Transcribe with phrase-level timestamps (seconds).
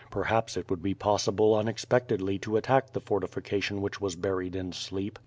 [0.09, 4.55] Per ha})s it would be possible unexpectedly to attack the fortifi cation which was buried
[4.55, 5.19] in sleep.